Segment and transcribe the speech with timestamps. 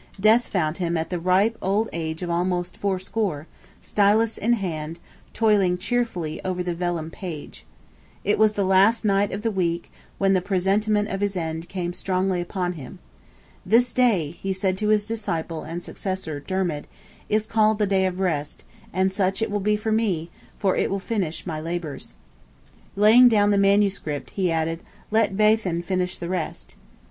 [0.19, 1.63] Death found him at the ripe
[1.93, 3.45] age of almost fourscore,
[3.83, 4.97] stylus in hand,
[5.31, 7.67] toiling cheerfully over the vellum page.
[8.23, 11.93] It was the last night of the week when the presentiment of his end came
[11.93, 12.97] strongly upon him.
[13.63, 16.87] "This day," he said to his disciple and successor, Dermid,
[17.29, 20.89] "is called the day of rest, and such it will be for me, for it
[20.89, 22.15] will finish my labours."
[22.95, 24.79] Laying down the manuscript, he added,
[25.11, 26.73] "let Baithen finish the rest."